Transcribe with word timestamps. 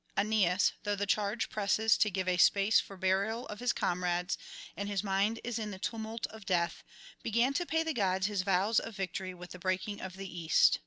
Aeneas, 0.17 0.71
though 0.81 0.95
the 0.95 1.05
charge 1.05 1.47
presses 1.51 1.95
to 1.99 2.09
give 2.09 2.27
a 2.27 2.37
space 2.37 2.79
for 2.79 2.97
burial 2.97 3.45
of 3.49 3.59
his 3.59 3.71
comrades, 3.71 4.35
and 4.75 4.89
his 4.89 5.03
mind 5.03 5.39
is 5.43 5.59
in 5.59 5.69
the 5.69 5.77
tumult 5.77 6.25
of 6.31 6.43
death, 6.43 6.83
began 7.21 7.53
to 7.53 7.67
pay 7.67 7.83
the 7.83 7.93
gods 7.93 8.25
his 8.25 8.41
vows 8.41 8.79
of 8.79 8.95
victory 8.97 9.35
with 9.35 9.51
the 9.51 9.59
breaking 9.59 10.01
of 10.01 10.17
the 10.17 10.25
East. 10.39 10.79